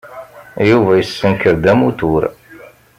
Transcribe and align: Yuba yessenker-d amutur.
Yuba 0.69 0.91
yessenker-d 0.95 1.65
amutur. 1.71 2.23